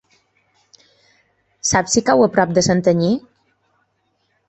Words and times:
Saps 1.73 1.99
si 1.99 2.05
cau 2.09 2.27
a 2.29 2.33
prop 2.39 2.59
de 2.59 2.67
Santanyí? 2.71 3.15